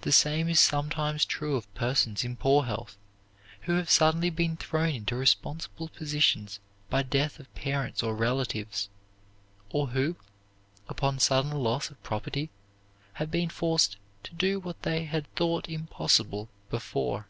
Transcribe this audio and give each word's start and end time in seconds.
The 0.00 0.10
same 0.10 0.48
is 0.48 0.58
sometimes 0.58 1.26
true 1.26 1.54
of 1.56 1.74
persons 1.74 2.24
in 2.24 2.34
poor 2.34 2.64
health 2.64 2.96
who 3.68 3.74
have 3.74 3.90
suddenly 3.90 4.30
been 4.30 4.56
thrown 4.56 4.94
into 4.94 5.16
responsible 5.16 5.88
positions 5.90 6.60
by 6.88 7.02
death 7.02 7.38
of 7.38 7.54
parents 7.54 8.02
or 8.02 8.14
relatives, 8.16 8.88
or 9.68 9.88
who, 9.88 10.16
upon 10.88 11.18
sudden 11.18 11.50
loss 11.52 11.90
of 11.90 12.02
property, 12.02 12.48
have 13.20 13.30
been 13.30 13.50
forced 13.50 13.98
to 14.22 14.32
do 14.32 14.60
what 14.60 14.80
they 14.82 15.04
had 15.04 15.30
thought 15.34 15.68
impossible 15.68 16.48
before. 16.70 17.26